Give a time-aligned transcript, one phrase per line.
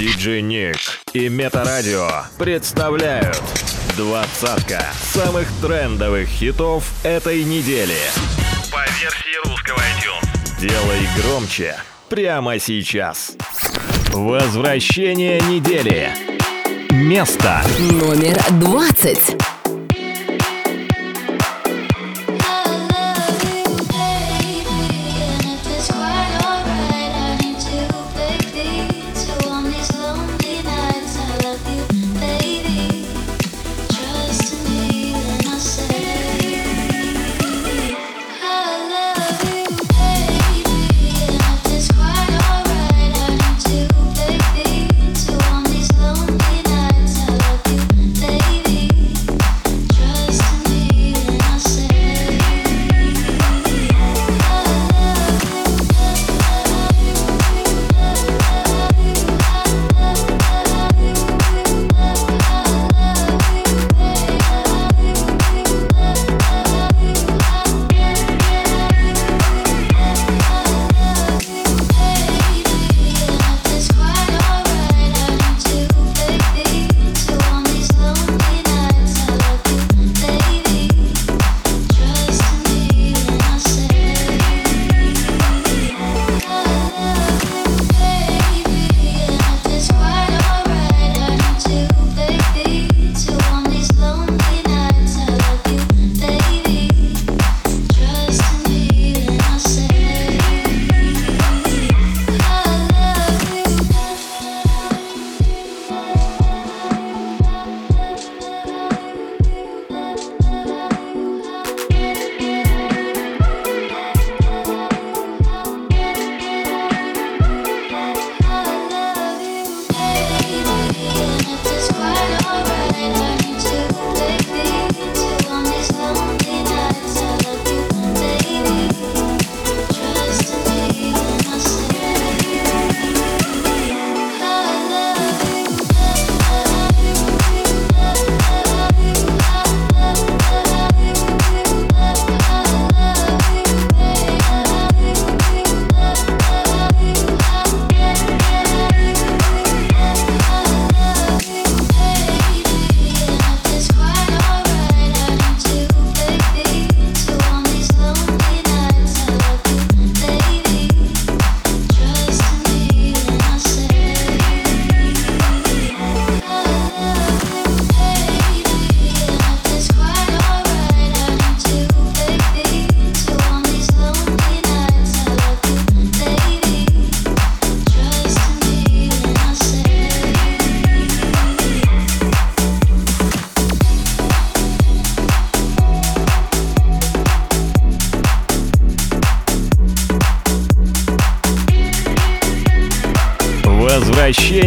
[0.00, 0.78] Диджей Ник
[1.12, 3.38] и Метарадио представляют
[3.98, 7.98] двадцатка самых трендовых хитов этой недели.
[8.72, 10.58] По версии русского iTunes.
[10.58, 11.76] Делай громче
[12.08, 13.32] прямо сейчас.
[14.14, 16.08] Возвращение недели.
[16.90, 19.36] Место Номер двадцать.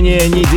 [0.04, 0.53] Возвращение недели.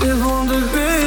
[0.00, 0.99] Помнишь Секунды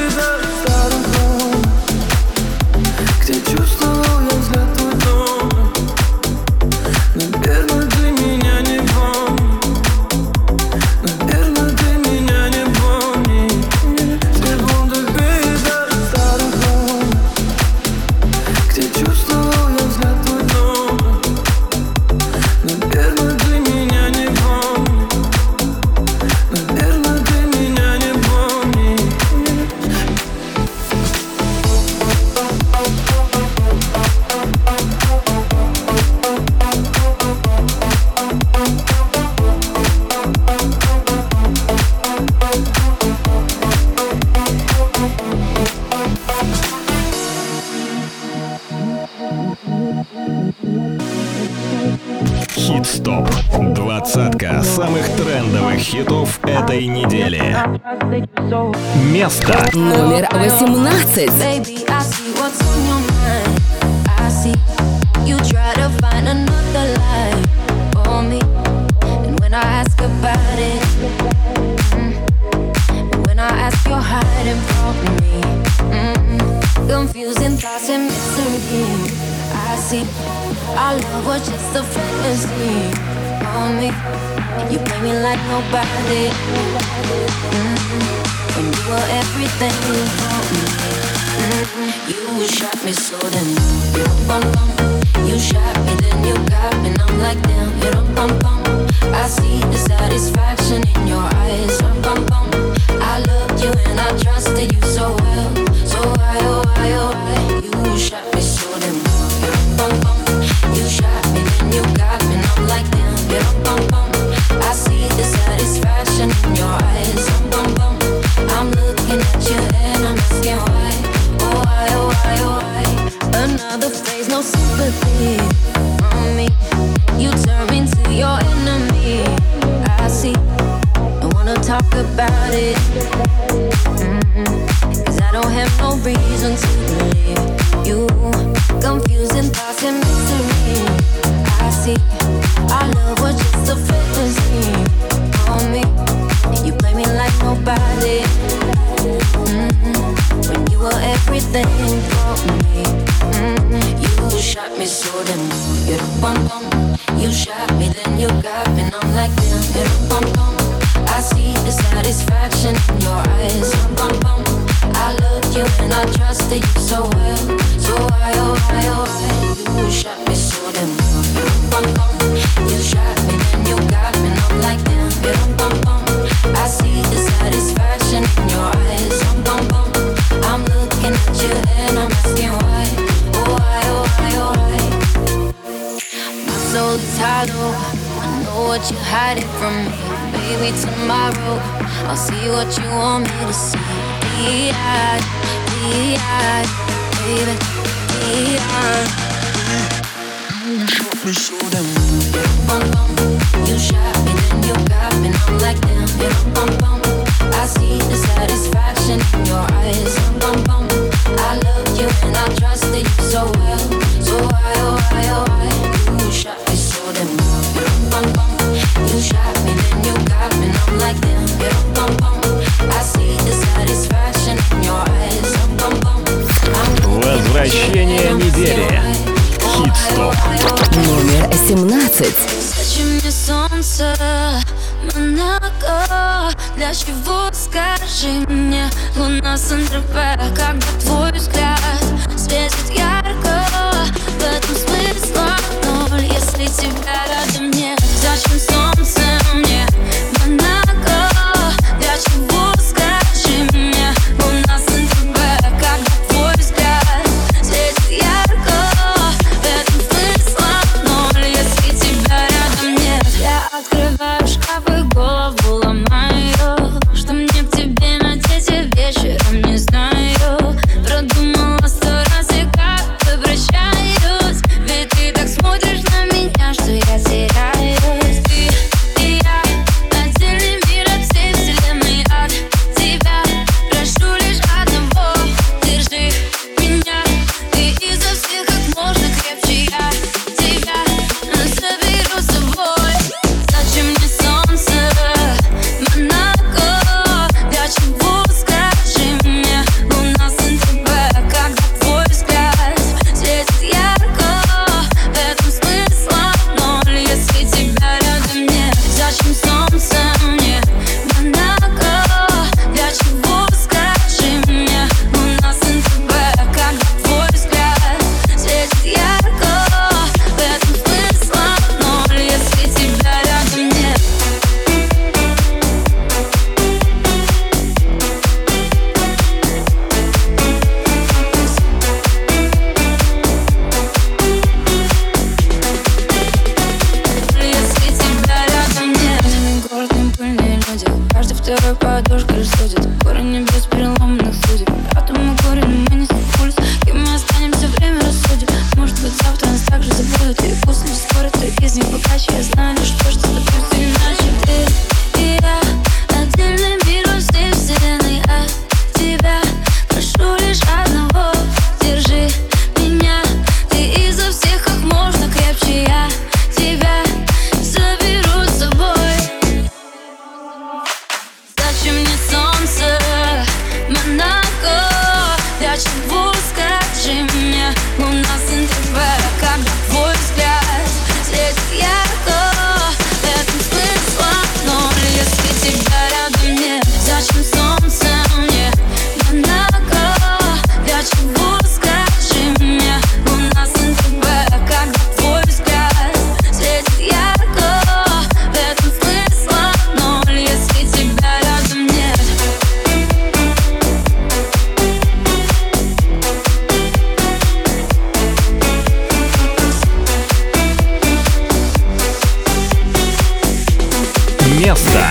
[414.93, 415.27] место.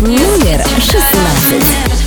[0.00, 2.05] Номер шестнадцать.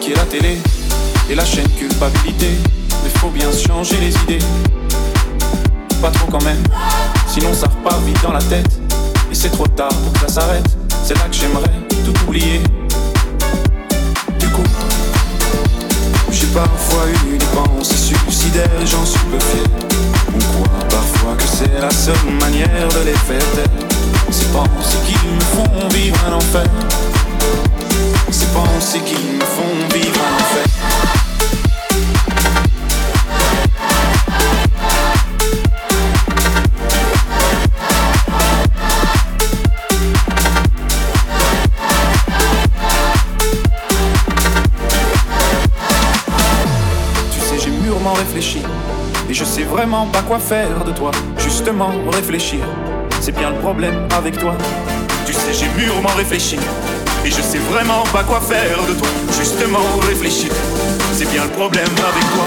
[0.00, 0.58] qui est la télé
[1.30, 2.48] et la chaîne culpabilité.
[3.02, 4.44] Mais faut bien changer les idées.
[6.00, 6.62] Pas trop quand même,
[7.28, 8.70] sinon ça repart vite dans la tête.
[9.30, 10.66] Et c'est trop tard pour que ça s'arrête.
[11.04, 11.70] C'est là que j'aimerais
[12.04, 12.60] tout oublier.
[14.38, 14.62] Du coup,
[16.30, 19.64] j'ai parfois eu des pensées suicidaires, j'en suis peu fier.
[20.34, 23.86] On croit parfois que c'est la seule manière de les faire taire.
[24.30, 26.64] Ces pensées qui me font vivre un enfer
[28.30, 30.74] ces pensées qui me font vivre en fait.
[49.30, 51.10] Et je sais vraiment pas quoi faire de toi.
[51.38, 52.60] Justement réfléchir
[53.20, 54.54] C'est bien le problème avec toi.
[55.26, 56.58] Tu sais j'ai mûrement réfléchi.
[57.24, 60.50] Et je sais vraiment pas quoi faire de toi Justement réfléchis,
[61.14, 62.44] c'est bien le problème avec toi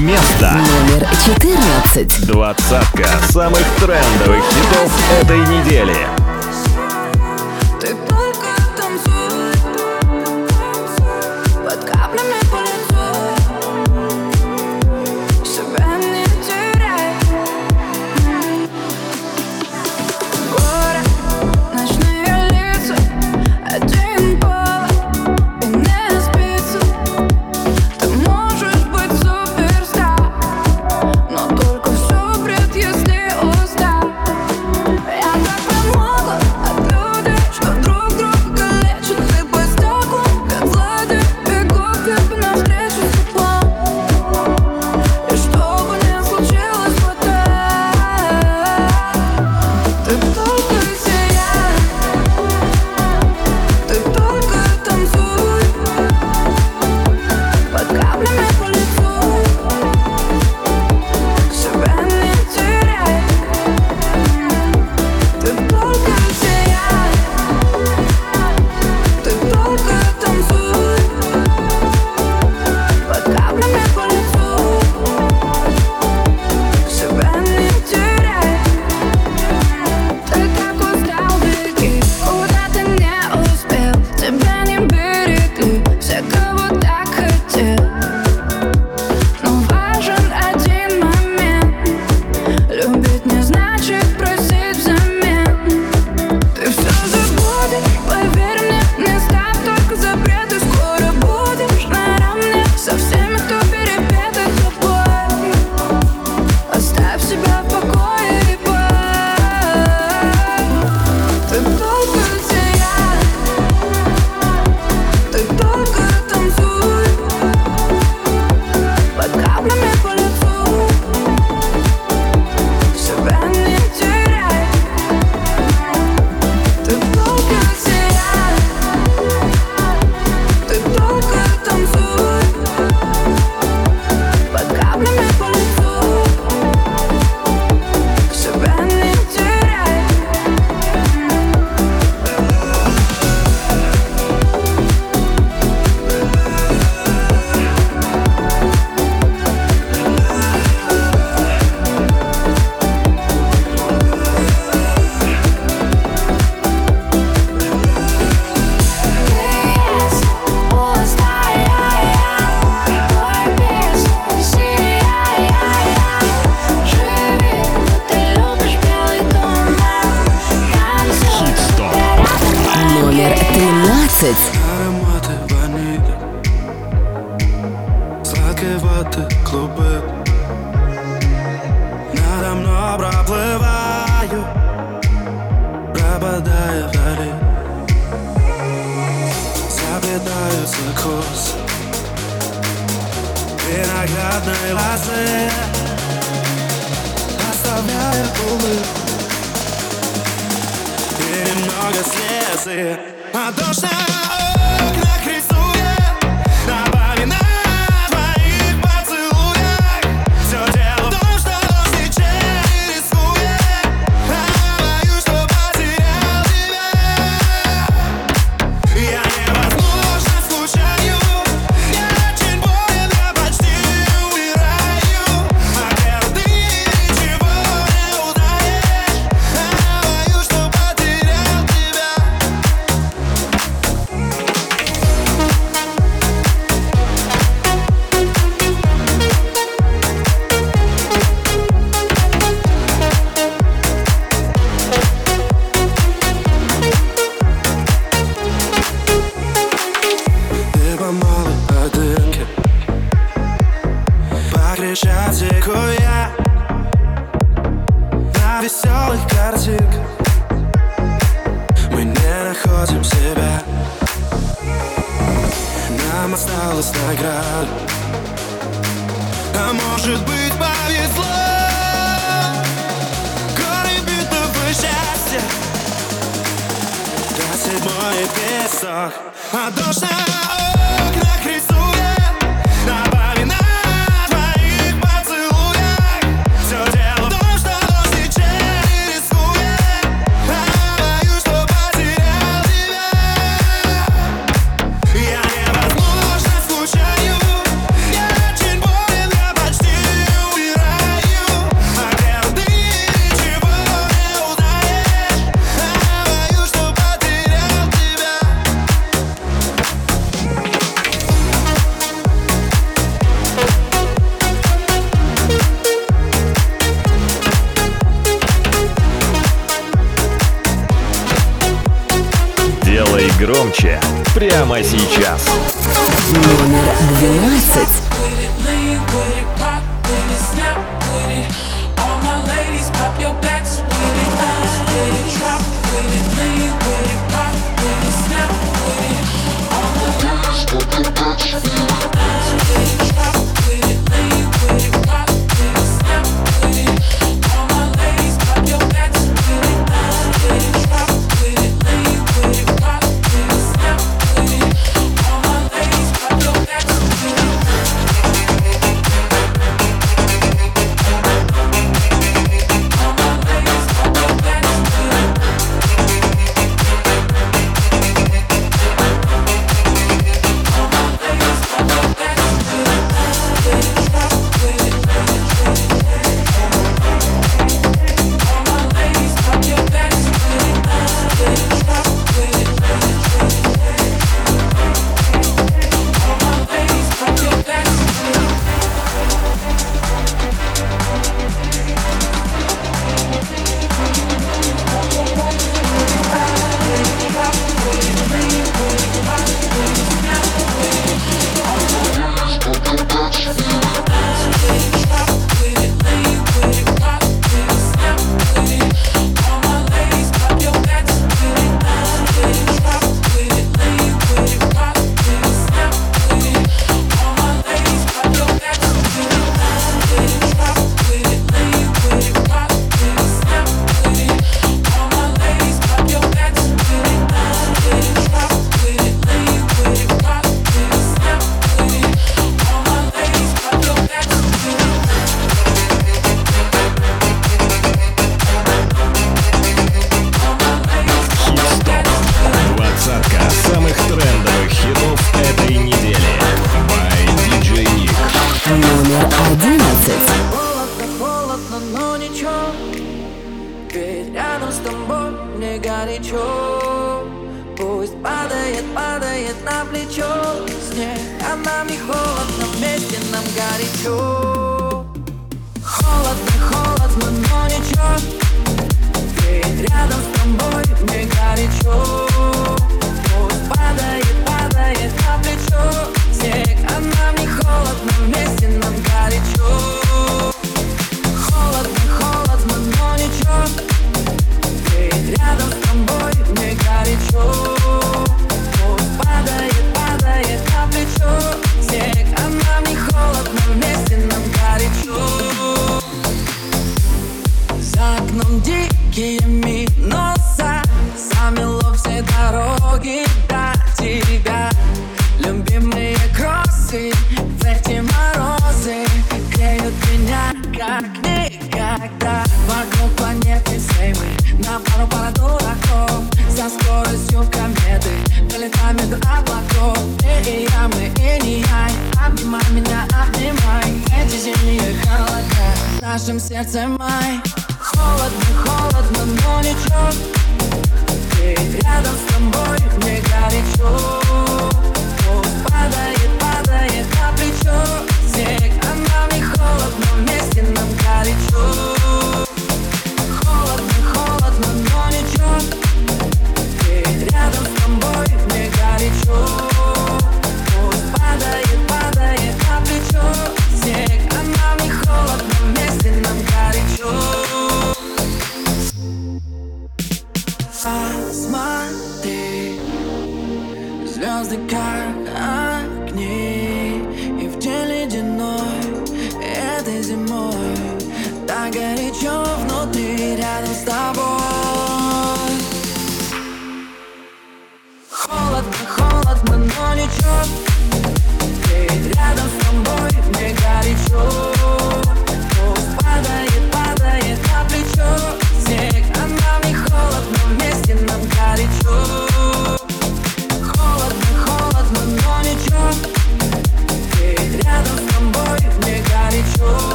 [0.00, 2.26] Место номер 14.
[2.26, 4.90] Двадцатка самых трендовых хитов
[5.20, 6.27] этой недели.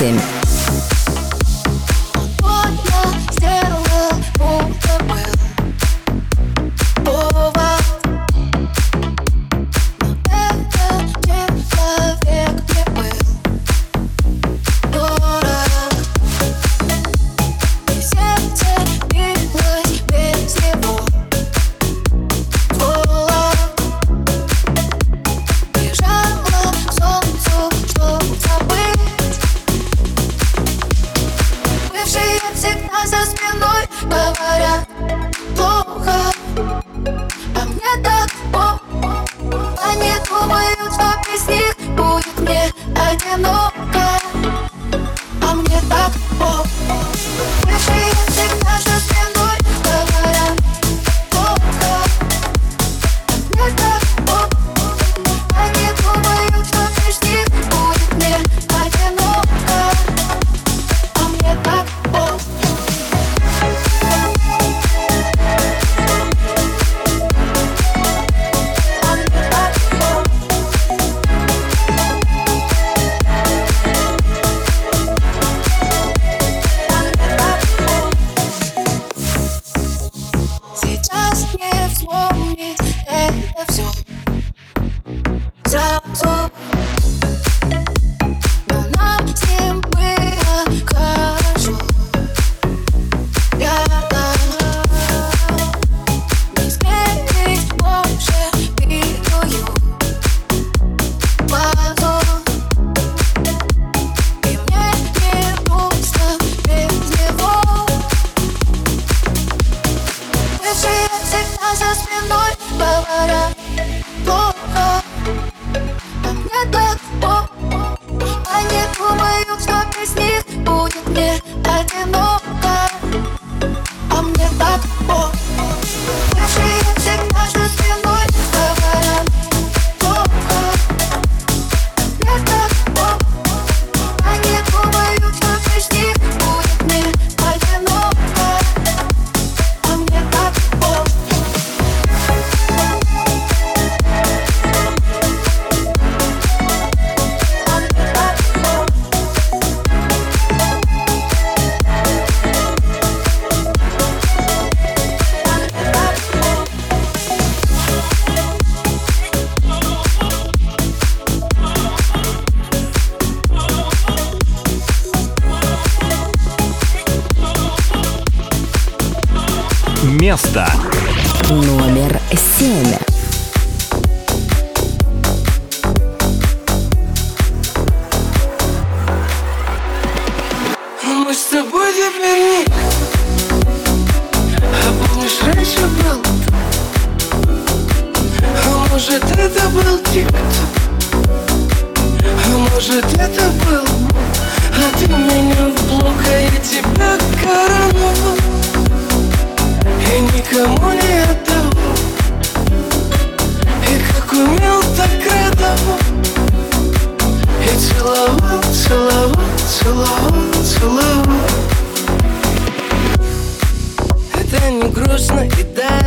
[0.00, 0.39] Listen.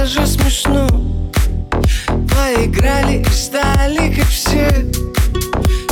[0.03, 0.85] Даже смешно.
[2.07, 4.67] Поиграли и стали как все.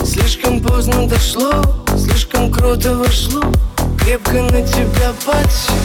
[0.04, 1.64] Слишком поздно дошло,
[1.98, 3.42] слишком круто вошло.
[3.98, 5.76] Крепко на тебя подсел.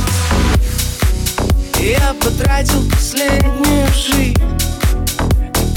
[1.79, 4.43] Я потратил последнюю жизнь.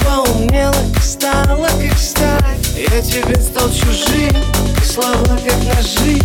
[0.03, 2.57] Поумнела и стала как сталь.
[2.75, 4.35] Я тебе стал чужим
[4.83, 6.19] слова как ножи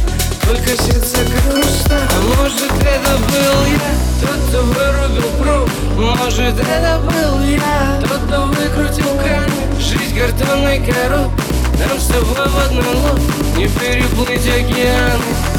[0.46, 3.90] Только сердце как хрусталь А может это был я?
[4.20, 8.00] Тот, кто вырубил пруд Может это был я?
[8.00, 11.44] Тот, кто выкрутил кран Жизнь картонной коробкой.
[11.78, 13.24] Нам с тобой в одной лодке
[13.56, 15.54] Не переплыть океаны.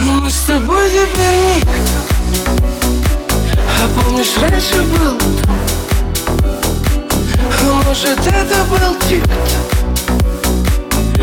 [0.00, 1.70] Мы с тобой теперь никто
[3.56, 5.18] А помнишь, раньше был
[7.38, 9.75] А может это был тик-ток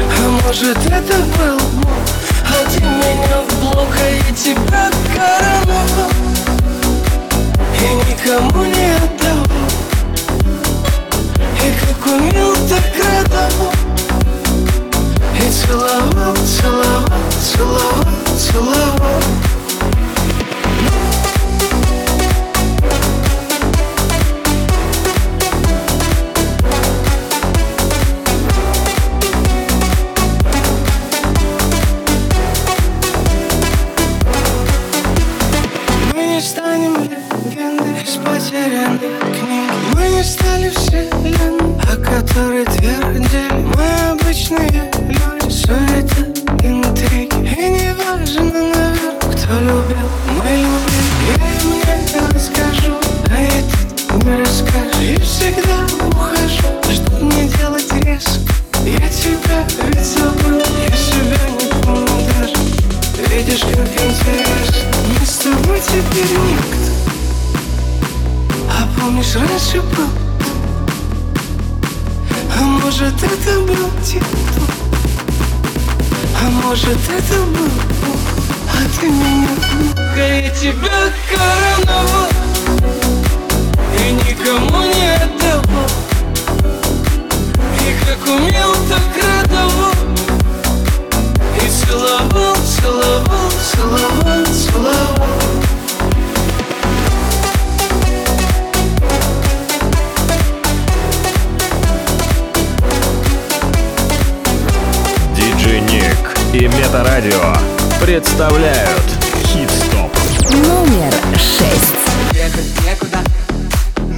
[0.10, 2.04] А может это был мой
[2.46, 6.12] А меня в блок, а я тебя короновал
[7.80, 9.70] И никому не отдавал
[11.62, 13.74] И как умел, так радовал
[15.36, 18.06] И целовал, целовал, целовал,
[18.38, 19.53] целовал
[38.66, 39.00] уверен
[39.96, 43.52] Мы не стали вселенной, о которой твердили.
[43.76, 46.24] Мы обычные люди, суета,
[46.64, 47.34] интриги.
[47.44, 50.10] И не важно, наверное, кто любил.
[50.38, 52.94] Мы любим, я им не расскажу.
[53.30, 55.02] А это не расскажу.
[55.02, 58.40] И всегда ухожу, чтоб не делать резко?
[58.86, 62.56] Я тебя ведь забыл, я себя не помню даже.
[63.30, 64.92] Видишь, как интересно.
[65.20, 66.93] Мы с тобой теперь никто
[69.04, 70.08] помнишь, раньше был?
[72.58, 74.64] А может, это был тепло
[76.42, 78.22] А может, это был Бог
[78.72, 79.50] А ты меня?
[80.16, 82.30] Да я тебя короновал
[84.00, 85.90] И никому не отдавал.
[87.80, 89.94] И как умел, так радовал.
[91.58, 95.43] И целовал, целовал, целовал, целовал.
[106.54, 107.56] и Метарадио
[108.00, 109.02] представляют
[109.48, 110.16] Хит-стоп
[110.68, 111.96] номер шесть.
[112.32, 113.18] Ехать некуда,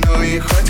[0.06, 0.65] ну и хоть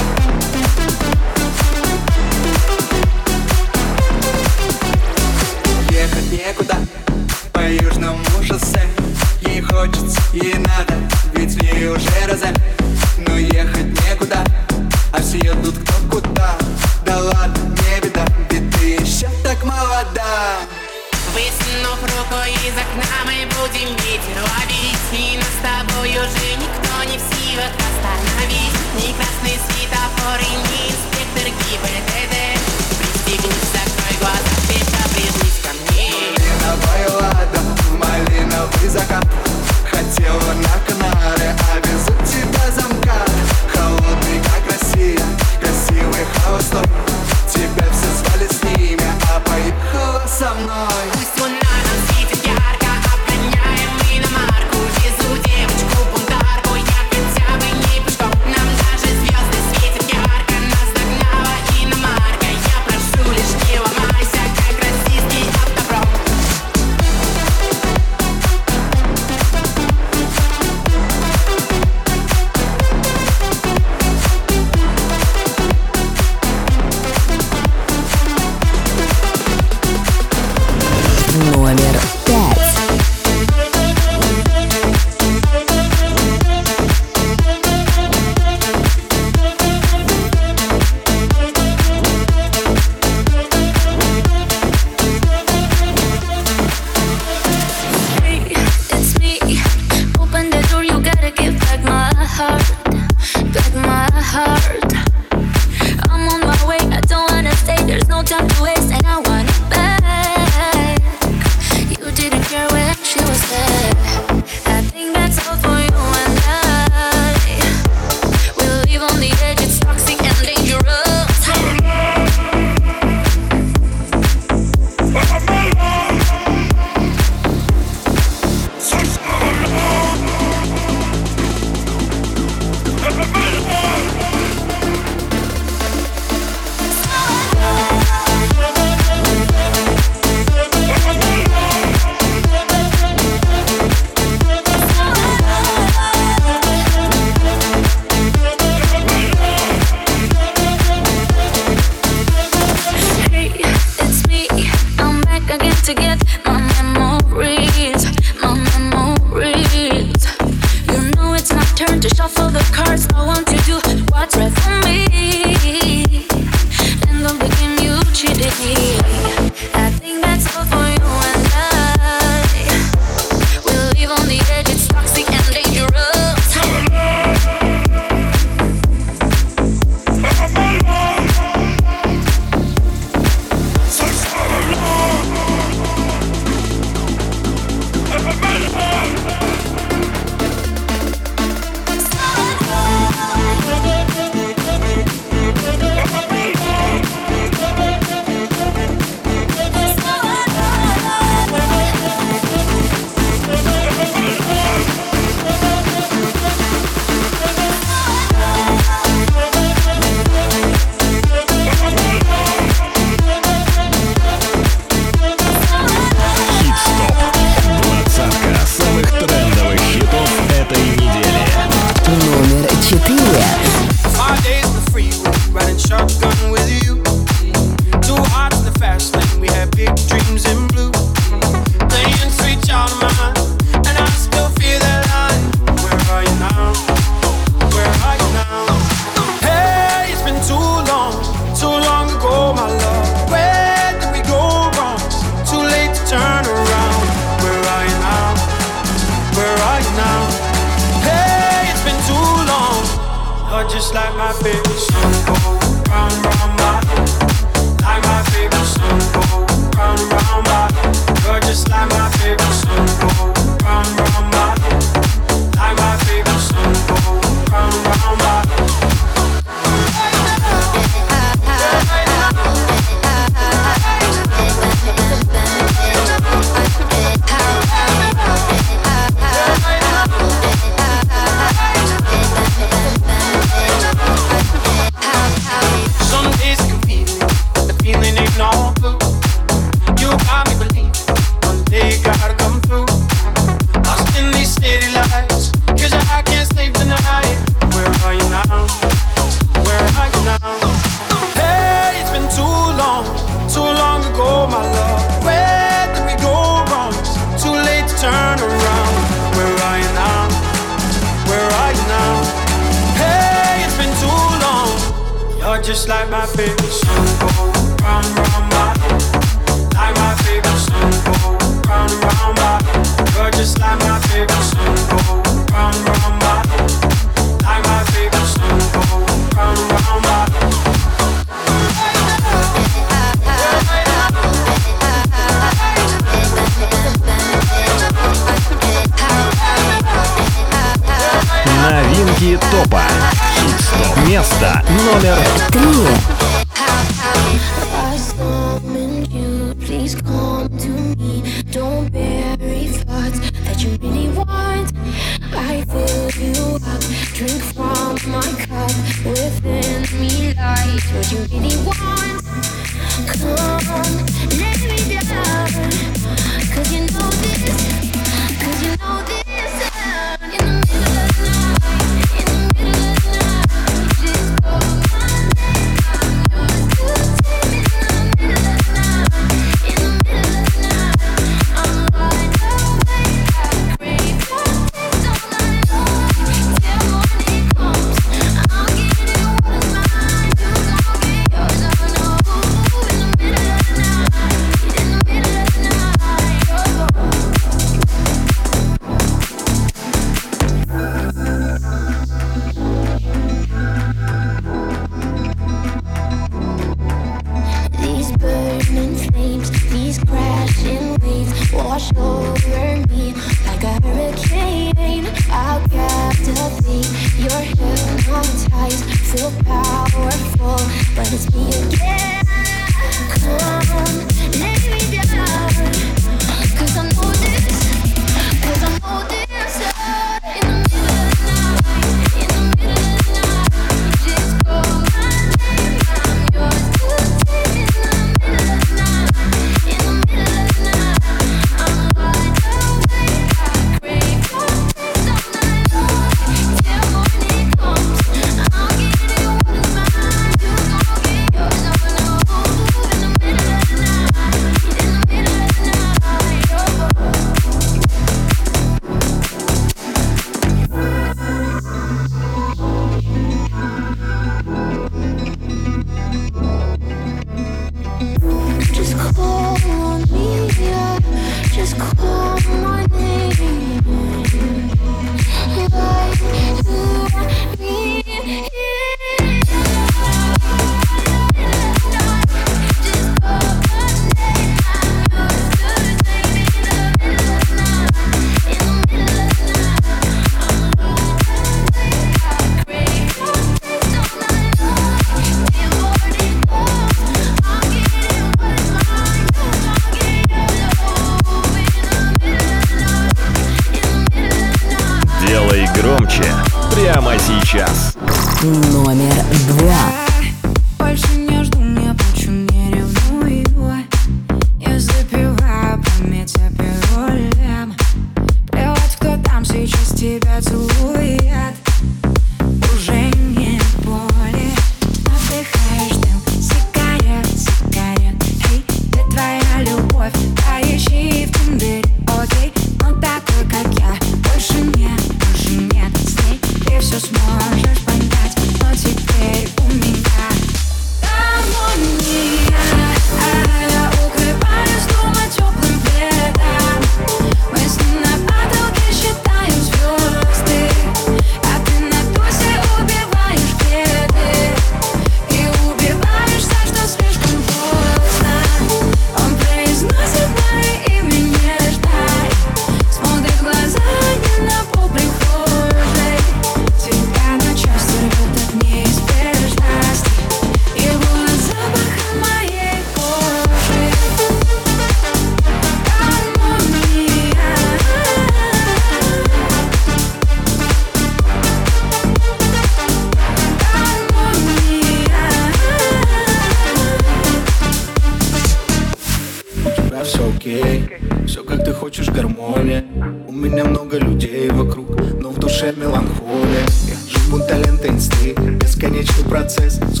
[590.46, 590.88] окей.
[591.26, 592.84] Все как ты хочешь, гармония.
[593.26, 594.88] У меня много людей вокруг,
[595.20, 596.66] но в душе меланхолия.
[597.08, 600.00] Живу талент инсты, бесконечный процесс с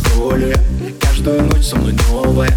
[1.00, 2.50] Каждую ночь со мной новая.